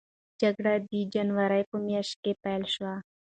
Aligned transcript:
جګړه 0.41 0.73
د 0.89 0.91
جنورۍ 1.13 1.63
په 1.69 1.77
میاشت 1.87 2.15
کې 2.23 2.31
پیل 2.43 2.63
شوه. 2.73 2.93